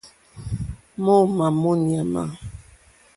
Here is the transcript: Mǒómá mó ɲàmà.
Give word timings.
Mǒómá 1.03 1.45
mó 1.61 1.71
ɲàmà. 1.85 2.23